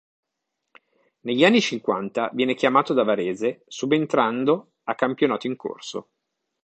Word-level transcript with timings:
Negli 1.19 1.45
anni 1.45 1.61
cinquanta 1.61 2.31
viene 2.33 2.55
chiamato 2.55 2.93
da 2.95 3.03
Varese, 3.03 3.63
subentrando 3.67 4.71
a 4.85 4.95
campionato 4.95 5.45
in 5.45 5.55
corso. 5.55 6.09